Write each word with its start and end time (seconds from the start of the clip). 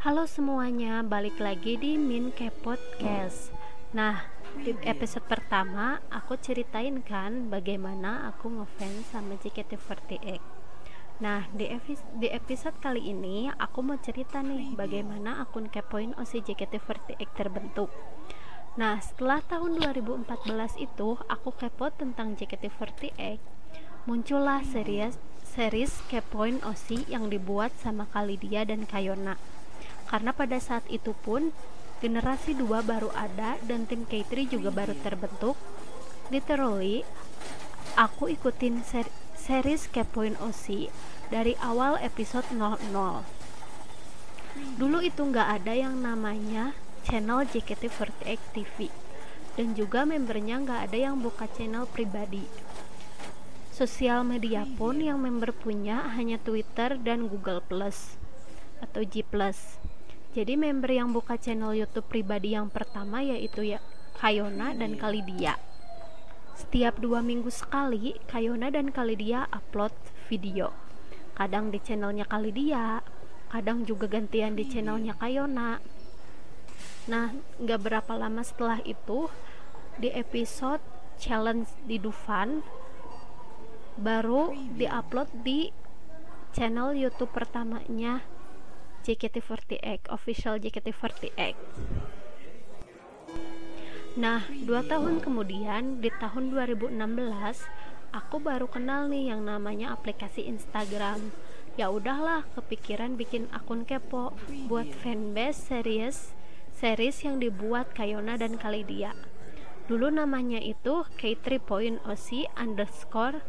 Halo 0.00 0.24
semuanya, 0.24 1.04
balik 1.04 1.36
lagi 1.36 1.76
di 1.76 2.00
Min 2.00 2.32
Podcast. 2.64 3.52
Nah, 3.92 4.24
di 4.64 4.72
episode 4.88 5.28
pertama 5.28 6.00
aku 6.08 6.40
ceritain 6.40 7.04
kan 7.04 7.52
bagaimana 7.52 8.24
aku 8.32 8.48
ngefans 8.48 9.12
sama 9.12 9.36
JKT48. 9.36 10.40
Nah, 11.20 11.44
di, 11.52 11.68
di 12.16 12.32
episode 12.32 12.80
kali 12.80 13.12
ini 13.12 13.52
aku 13.52 13.84
mau 13.84 14.00
cerita 14.00 14.40
nih 14.40 14.72
bagaimana 14.72 15.44
akun 15.44 15.68
kepoin 15.68 16.16
OC 16.16 16.48
JKT48 16.48 17.20
terbentuk. 17.36 17.92
Nah, 18.80 19.04
setelah 19.04 19.44
tahun 19.44 19.84
2014 19.84 20.80
itu 20.80 21.20
aku 21.28 21.52
kepo 21.52 21.92
tentang 21.92 22.40
JKT48, 22.40 23.36
muncullah 24.08 24.64
series 24.64 25.20
series 25.44 25.92
Kepoin 26.08 26.62
OC 26.64 27.10
yang 27.12 27.28
dibuat 27.28 27.74
sama 27.76 28.08
Kalidia 28.08 28.64
dan 28.64 28.88
Kayona. 28.88 29.59
Karena 30.10 30.34
pada 30.34 30.58
saat 30.58 30.82
itu 30.90 31.14
pun 31.22 31.54
generasi 32.02 32.58
2 32.58 32.82
baru 32.82 33.14
ada 33.14 33.54
dan 33.62 33.86
tim 33.86 34.02
K3 34.02 34.50
juga 34.50 34.74
baru 34.74 34.98
terbentuk. 34.98 35.54
Literally, 36.34 37.06
aku 37.94 38.26
ikutin 38.26 38.82
ser 38.82 39.06
series 39.38 39.86
Kepoin 39.86 40.34
OC 40.42 40.90
dari 41.30 41.54
awal 41.62 41.94
episode 42.02 42.50
00. 42.50 42.90
Dulu 44.76 44.98
itu 44.98 45.22
nggak 45.22 45.62
ada 45.62 45.72
yang 45.78 46.02
namanya 46.02 46.74
channel 47.06 47.46
JKT48 47.46 48.38
TV 48.50 48.90
dan 49.54 49.78
juga 49.78 50.02
membernya 50.02 50.58
nggak 50.58 50.80
ada 50.90 50.98
yang 50.98 51.22
buka 51.22 51.46
channel 51.54 51.86
pribadi 51.86 52.44
Sosial 53.80 54.28
media 54.28 54.68
pun 54.76 55.00
yang 55.00 55.24
member 55.24 55.56
punya 55.56 56.04
hanya 56.12 56.36
Twitter 56.36 57.00
dan 57.00 57.32
Google 57.32 57.64
Plus 57.64 58.20
atau 58.84 59.00
G 59.00 59.24
Plus. 59.24 59.80
Jadi 60.30 60.54
member 60.54 60.94
yang 60.94 61.10
buka 61.10 61.34
channel 61.34 61.74
YouTube 61.74 62.06
pribadi 62.06 62.54
yang 62.54 62.70
pertama 62.70 63.18
yaitu 63.18 63.66
ya 63.66 63.82
Kayona 64.14 64.78
dan 64.78 64.94
Kalidia. 64.94 65.58
Setiap 66.54 67.02
dua 67.02 67.18
minggu 67.18 67.50
sekali, 67.50 68.14
Kayona 68.30 68.70
dan 68.70 68.94
Kalidia 68.94 69.50
upload 69.50 69.90
video. 70.30 70.70
Kadang 71.34 71.74
di 71.74 71.82
channelnya 71.82 72.30
Kalidia, 72.30 73.02
kadang 73.50 73.82
juga 73.82 74.06
gantian 74.06 74.54
di 74.54 74.70
channelnya 74.70 75.18
Kayona. 75.18 75.82
Nah, 77.10 77.34
nggak 77.58 77.80
berapa 77.82 78.12
lama 78.14 78.46
setelah 78.46 78.78
itu, 78.86 79.26
di 79.98 80.14
episode 80.14 80.84
challenge 81.18 81.74
di 81.90 81.98
Dufan, 81.98 82.62
baru 83.98 84.54
diupload 84.78 85.42
di 85.42 85.74
channel 86.54 86.94
YouTube 86.94 87.34
pertamanya 87.34 88.22
JKT48 89.06 90.08
official 90.12 90.58
JKT48 90.60 91.56
nah 94.18 94.42
dua 94.66 94.82
tahun 94.82 95.22
kemudian 95.22 96.02
di 96.02 96.10
tahun 96.18 96.50
2016 96.50 96.98
aku 98.10 98.42
baru 98.42 98.66
kenal 98.66 99.06
nih 99.06 99.30
yang 99.34 99.46
namanya 99.46 99.94
aplikasi 99.94 100.46
Instagram. 100.50 101.30
Ya 101.78 101.88
udahlah 101.88 102.42
kepikiran 102.58 103.14
bikin 103.14 103.46
akun 103.54 103.86
kepo 103.86 104.34
buat 104.66 104.90
fanbase 105.00 105.70
series 105.70 106.34
series 106.74 107.22
yang 107.22 107.38
dibuat 107.38 107.94
Kayona 107.94 108.34
dan 108.34 108.58
Kalidia. 108.58 109.14
Dulu 109.86 110.10
namanya 110.10 110.58
itu 110.58 111.06
K3.OC 111.18 112.50
underscore 112.58 113.42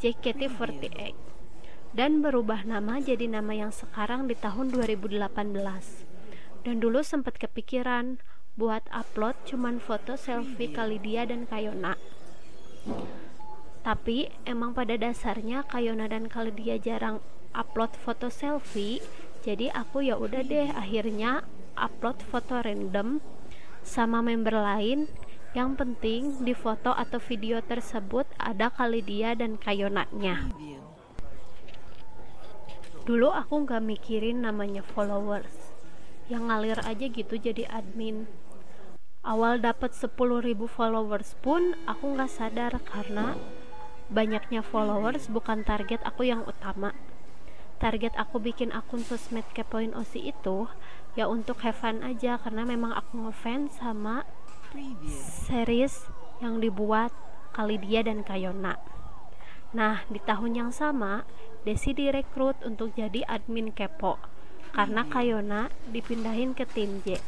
JKT48 0.00 1.35
dan 1.96 2.20
berubah 2.20 2.68
nama 2.68 3.00
jadi 3.00 3.24
nama 3.24 3.56
yang 3.56 3.72
sekarang 3.72 4.28
di 4.28 4.36
tahun 4.36 4.68
2018 4.68 5.16
dan 6.68 6.76
dulu 6.76 7.00
sempat 7.00 7.40
kepikiran 7.40 8.20
buat 8.60 8.84
upload 8.92 9.32
cuman 9.48 9.80
foto 9.80 10.12
selfie 10.12 10.76
Kalidia 10.76 11.24
dan 11.24 11.48
Kayona. 11.48 11.96
Tapi 13.80 14.28
emang 14.44 14.76
pada 14.76 15.00
dasarnya 15.00 15.64
Kayona 15.64 16.04
dan 16.12 16.28
Kalidia 16.28 16.76
jarang 16.76 17.24
upload 17.56 17.96
foto 17.96 18.28
selfie 18.28 19.00
jadi 19.40 19.72
aku 19.72 20.04
ya 20.04 20.20
udah 20.20 20.44
deh 20.44 20.68
akhirnya 20.76 21.48
upload 21.80 22.20
foto 22.20 22.60
random 22.60 23.24
sama 23.80 24.20
member 24.20 24.52
lain. 24.52 25.08
Yang 25.56 25.80
penting 25.80 26.22
di 26.44 26.52
foto 26.52 26.92
atau 26.92 27.16
video 27.16 27.64
tersebut 27.64 28.28
ada 28.36 28.68
Kalidia 28.68 29.32
dan 29.32 29.56
Kayonanya 29.56 30.52
dulu 33.06 33.30
aku 33.30 33.62
nggak 33.62 33.86
mikirin 33.86 34.42
namanya 34.42 34.82
followers. 34.82 35.70
Yang 36.26 36.42
ngalir 36.50 36.78
aja 36.82 37.06
gitu 37.06 37.38
jadi 37.38 37.70
admin. 37.70 38.26
Awal 39.22 39.62
dapat 39.62 39.94
10.000 39.94 40.18
followers 40.66 41.38
pun 41.38 41.78
aku 41.86 42.18
nggak 42.18 42.30
sadar 42.30 42.74
karena 42.82 43.38
banyaknya 44.10 44.62
followers 44.62 45.30
bukan 45.30 45.62
target 45.62 46.02
aku 46.02 46.26
yang 46.26 46.42
utama. 46.42 46.90
Target 47.78 48.18
aku 48.18 48.42
bikin 48.42 48.74
akun 48.74 49.06
sosmed 49.06 49.46
kepoin 49.54 49.94
OC 49.94 50.26
itu 50.26 50.66
ya 51.14 51.30
untuk 51.30 51.62
have 51.62 51.78
fun 51.78 52.02
aja 52.02 52.42
karena 52.42 52.66
memang 52.66 52.90
aku 52.90 53.22
ngefans 53.22 53.78
sama 53.78 54.26
series 55.46 56.10
yang 56.42 56.58
dibuat 56.58 57.14
Kalidia 57.54 58.02
dan 58.02 58.26
Kayona. 58.26 58.95
Nah, 59.76 60.08
di 60.08 60.16
tahun 60.24 60.56
yang 60.56 60.72
sama, 60.72 61.28
Desi 61.68 61.92
direkrut 61.92 62.56
untuk 62.64 62.96
jadi 62.96 63.28
admin 63.28 63.76
Kepo 63.76 64.16
karena 64.72 65.04
Kayona 65.04 65.68
dipindahin 65.92 66.56
ke 66.56 66.64
tim 66.64 67.04
J. 67.04 67.20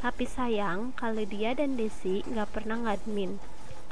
Tapi 0.00 0.24
sayang, 0.24 0.96
Kalidia 0.96 1.52
dan 1.52 1.76
Desi 1.76 2.24
nggak 2.24 2.48
pernah 2.48 2.80
ngadmin 2.80 3.36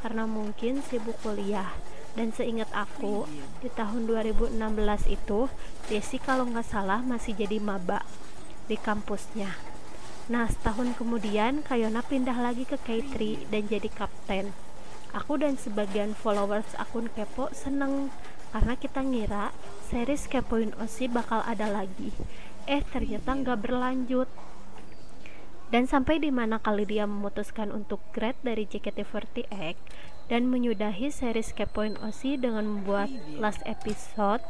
karena 0.01 0.25
mungkin 0.25 0.81
sibuk 0.81 1.21
kuliah. 1.21 1.77
Dan 2.17 2.33
seingat 2.33 2.73
aku, 2.73 3.29
di 3.61 3.69
tahun 3.69 4.09
2016 4.09 4.57
itu, 5.07 5.53
Desi 5.93 6.17
kalau 6.17 6.49
nggak 6.49 6.67
salah 6.73 7.05
masih 7.05 7.37
jadi 7.37 7.61
maba 7.61 8.01
di 8.65 8.81
kampusnya. 8.81 9.53
Nah, 10.33 10.49
setahun 10.49 10.97
kemudian 10.97 11.61
Kayona 11.61 12.01
pindah 12.01 12.39
lagi 12.41 12.65
ke 12.65 12.81
K3 12.81 13.45
dan 13.53 13.69
jadi 13.69 13.91
kapten. 13.93 14.70
Aku 15.11 15.39
dan 15.39 15.59
sebagian 15.59 16.15
followers 16.15 16.71
akun 16.79 17.11
Kepo 17.11 17.51
seneng 17.51 18.15
karena 18.55 18.75
kita 18.79 19.03
ngira 19.03 19.51
series 19.91 20.31
Kepoin 20.31 20.71
OC 20.79 21.11
bakal 21.11 21.43
ada 21.47 21.67
lagi. 21.67 22.15
Eh, 22.71 22.83
ternyata 22.95 23.35
nggak 23.35 23.59
berlanjut. 23.59 24.31
Dan 25.71 25.87
sampai 25.87 26.19
di 26.19 26.35
mana 26.35 26.59
kali 26.59 26.83
dia 26.83 27.07
memutuskan 27.07 27.71
untuk 27.71 28.03
grad 28.11 28.35
dari 28.43 28.67
JKT48 28.67 29.79
dan 30.27 30.51
menyudahi 30.51 31.15
series 31.15 31.55
Kepoin 31.55 31.95
OC 32.03 32.43
dengan 32.43 32.67
membuat 32.67 33.11
last 33.39 33.63
episode 33.67 34.43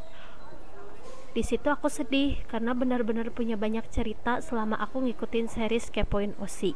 di 1.30 1.46
situ 1.46 1.70
aku 1.70 1.86
sedih 1.86 2.42
karena 2.50 2.74
benar-benar 2.74 3.30
punya 3.30 3.54
banyak 3.54 3.86
cerita 3.94 4.42
selama 4.42 4.74
aku 4.82 5.06
ngikutin 5.06 5.46
series 5.46 5.86
Kepoin 5.94 6.34
OC. 6.42 6.74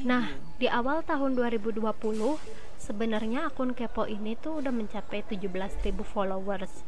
Nah, 0.00 0.32
di 0.56 0.72
awal 0.72 1.04
tahun 1.04 1.36
2020 1.36 1.84
sebenarnya 2.80 3.52
akun 3.52 3.76
Kepo 3.76 4.08
ini 4.08 4.32
tuh 4.40 4.64
udah 4.64 4.72
mencapai 4.72 5.20
17.000 5.28 5.92
followers. 6.00 6.80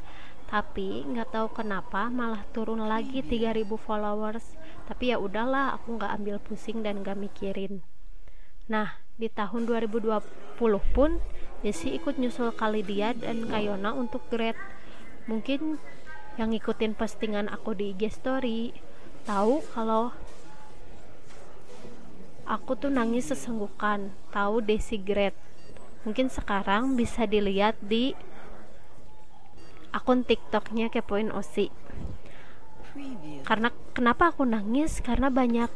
Tapi 0.48 1.04
nggak 1.04 1.28
tahu 1.36 1.52
kenapa 1.52 2.08
malah 2.08 2.40
turun 2.56 2.80
lagi 2.88 3.20
3.000 3.20 3.68
followers. 3.76 4.56
Tapi 4.88 5.12
ya 5.12 5.20
udahlah, 5.20 5.76
aku 5.76 6.00
nggak 6.00 6.12
ambil 6.16 6.36
pusing 6.40 6.80
dan 6.80 7.04
nggak 7.04 7.20
mikirin. 7.20 7.84
Nah, 8.72 8.96
di 9.20 9.28
tahun 9.28 9.68
2020 9.68 10.24
pun 10.96 11.20
Desi 11.64 11.96
ikut 11.96 12.20
nyusul 12.20 12.52
Kalidia 12.52 13.16
dan 13.16 13.48
Kayona 13.48 13.96
untuk 13.96 14.20
grade 14.28 14.60
mungkin 15.24 15.80
yang 16.36 16.52
ngikutin 16.52 16.92
postingan 16.92 17.48
aku 17.48 17.72
di 17.72 17.96
IG 17.96 18.12
story 18.12 18.76
tahu 19.24 19.64
kalau 19.72 20.12
aku 22.44 22.76
tuh 22.76 22.92
nangis 22.92 23.32
sesenggukan 23.32 24.12
tahu 24.32 24.60
Desi 24.60 25.00
Great 25.00 25.36
mungkin 26.04 26.28
sekarang 26.28 26.94
bisa 26.94 27.24
dilihat 27.24 27.80
di 27.80 28.12
akun 29.94 30.26
TikToknya 30.26 30.92
Kepoin 30.92 31.32
Osi. 31.32 31.72
Karena 33.46 33.72
kenapa 33.96 34.30
aku 34.30 34.44
nangis? 34.44 35.00
Karena 35.00 35.32
banyak 35.32 35.70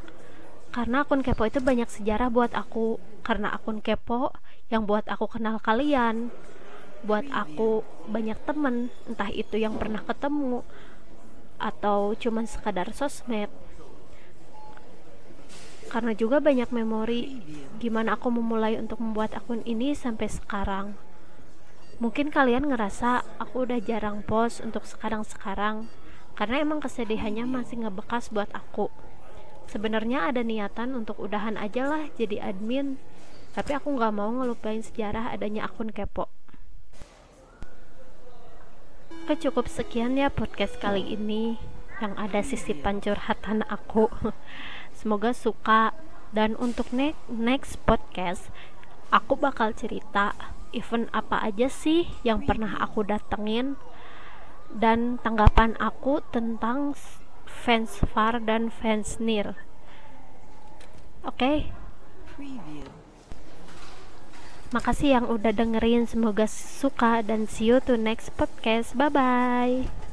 karena 0.68 1.00
akun 1.00 1.24
kepo 1.24 1.48
itu 1.48 1.64
banyak 1.64 1.88
sejarah 1.88 2.28
buat 2.28 2.52
aku. 2.52 3.00
Karena 3.24 3.54
akun 3.54 3.80
kepo 3.80 4.36
yang 4.68 4.84
buat 4.84 5.08
aku 5.08 5.26
kenal 5.26 5.62
kalian. 5.62 6.28
Buat 7.06 7.30
aku 7.32 7.86
banyak 8.10 8.36
temen 8.44 8.92
entah 9.08 9.30
itu 9.32 9.56
yang 9.56 9.78
pernah 9.78 10.02
ketemu 10.02 10.66
atau 11.58 12.14
cuman 12.14 12.46
sekadar 12.46 12.94
sosmed 12.94 13.50
karena 15.88 16.12
juga 16.12 16.38
banyak 16.38 16.68
memori 16.68 17.40
gimana 17.80 18.14
aku 18.14 18.28
memulai 18.28 18.76
untuk 18.76 19.00
membuat 19.00 19.32
akun 19.32 19.64
ini 19.64 19.96
sampai 19.96 20.28
sekarang. 20.28 20.94
Mungkin 21.98 22.30
kalian 22.30 22.70
ngerasa 22.70 23.26
aku 23.42 23.66
udah 23.66 23.82
jarang 23.82 24.22
post 24.22 24.62
untuk 24.62 24.86
sekarang-sekarang 24.86 25.90
karena 26.38 26.62
emang 26.62 26.78
kesedihannya 26.78 27.48
masih 27.48 27.82
ngebekas 27.82 28.30
buat 28.30 28.52
aku. 28.54 28.92
Sebenarnya 29.66 30.30
ada 30.30 30.46
niatan 30.46 30.94
untuk 30.94 31.18
udahan 31.18 31.58
aja 31.58 31.90
lah 31.90 32.04
jadi 32.14 32.54
admin 32.54 33.00
tapi 33.56 33.74
aku 33.74 33.90
nggak 33.98 34.14
mau 34.14 34.30
ngelupain 34.30 34.84
sejarah 34.84 35.34
adanya 35.34 35.66
akun 35.66 35.90
kepo. 35.90 36.30
Oke 39.26 39.34
cukup 39.44 39.66
sekian 39.68 40.16
ya 40.16 40.30
podcast 40.30 40.78
kali 40.78 41.02
ini 41.02 41.58
yang 41.98 42.14
ada 42.14 42.40
sisipan 42.40 43.02
curhatan 43.02 43.66
aku 43.66 44.06
semoga 44.98 45.30
suka 45.30 45.94
dan 46.34 46.58
untuk 46.58 46.90
next 46.90 47.22
next 47.30 47.78
podcast 47.86 48.50
aku 49.14 49.38
bakal 49.38 49.70
cerita 49.70 50.34
event 50.74 51.06
apa 51.14 51.38
aja 51.46 51.70
sih 51.70 52.10
yang 52.26 52.42
pernah 52.42 52.74
aku 52.82 53.06
datengin 53.06 53.78
dan 54.74 55.22
tanggapan 55.22 55.78
aku 55.78 56.18
tentang 56.34 56.98
fans 57.46 58.02
far 58.10 58.42
dan 58.42 58.74
fans 58.74 59.22
near 59.22 59.54
oke 61.22 61.38
okay? 61.38 61.70
Makasih 64.68 65.16
yang 65.16 65.26
udah 65.32 65.48
dengerin, 65.48 66.04
semoga 66.04 66.44
suka 66.44 67.24
dan 67.24 67.48
see 67.48 67.72
you 67.72 67.80
to 67.80 67.96
next 67.96 68.36
podcast. 68.36 68.92
Bye 68.92 69.08
bye. 69.08 70.07